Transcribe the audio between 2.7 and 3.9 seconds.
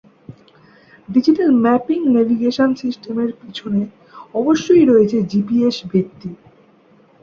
সিস্টেমের পেছনে